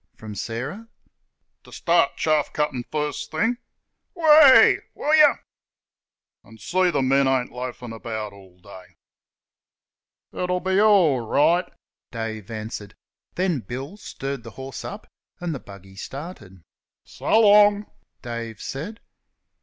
[0.15, 0.87] from Sarah)
[1.63, 3.57] "ter start chaff cuttin' first thing
[4.15, 4.77] WEH!
[4.95, 5.39] Will yer
[6.43, 8.95] an' see th' men ain't loafin' about all day."
[10.33, 11.71] "It'll be orl right,"
[12.09, 12.95] Dave answered;
[13.35, 15.05] then Bill stirred the horse up,
[15.39, 16.63] and the buggy started.
[17.03, 17.85] "So long!"
[18.23, 19.01] Dave said.